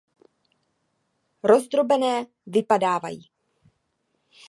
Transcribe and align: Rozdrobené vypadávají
Rozdrobené 1.43 2.27
vypadávají 2.47 3.29